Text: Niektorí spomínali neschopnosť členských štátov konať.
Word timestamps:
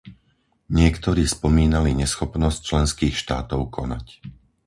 Niektorí 0.79 1.23
spomínali 1.35 1.91
neschopnosť 2.01 2.59
členských 2.69 3.13
štátov 3.23 3.61
konať. 3.77 4.05